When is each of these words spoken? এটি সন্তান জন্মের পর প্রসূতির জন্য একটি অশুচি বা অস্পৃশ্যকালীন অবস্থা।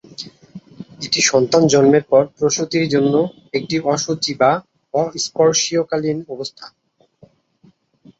এটি 1.01 1.19
সন্তান 1.31 1.63
জন্মের 1.73 2.05
পর 2.11 2.23
প্রসূতির 2.37 2.85
জন্য 2.93 3.13
একটি 3.53 3.75
অশুচি 3.85 4.33
বা 4.41 4.51
অস্পৃশ্যকালীন 4.93 6.17
অবস্থা। 6.29 6.65